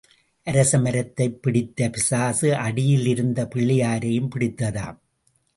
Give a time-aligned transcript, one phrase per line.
[0.43, 4.99] அரச மரத்தைப் பிடித்த பிசாசு அடியில் இருந்த பிள்ளையாரையும் பிடித்ததாம்.